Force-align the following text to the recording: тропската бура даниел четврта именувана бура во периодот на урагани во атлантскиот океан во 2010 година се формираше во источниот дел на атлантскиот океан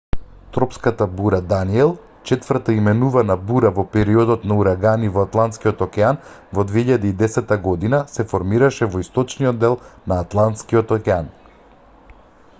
тропската 0.53 1.07
бура 1.17 1.39
даниел 1.49 1.91
четврта 2.29 2.73
именувана 2.77 3.35
бура 3.49 3.71
во 3.75 3.83
периодот 3.97 4.47
на 4.51 4.55
урагани 4.63 5.09
во 5.17 5.25
атлантскиот 5.27 5.83
океан 5.87 6.19
во 6.59 6.65
2010 6.71 7.53
година 7.67 7.99
се 8.15 8.25
формираше 8.33 8.87
во 8.95 9.03
источниот 9.07 9.59
дел 9.65 9.77
на 10.13 10.17
атлантскиот 10.25 10.95
океан 10.97 11.31